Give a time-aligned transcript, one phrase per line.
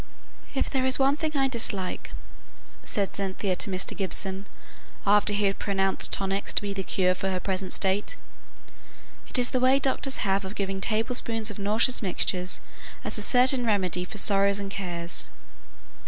[0.55, 2.11] "If there is one thing I dislike,"
[2.83, 3.95] said Cynthia to Mr.
[3.95, 4.47] Gibson,
[5.05, 8.15] after he had pronounced tonics to be the cure for her present state,
[9.29, 12.61] "it is the way doctors have of giving tablespoonfuls of nauseous mixtures
[13.03, 15.27] as a certain remedy for sorrows and cares."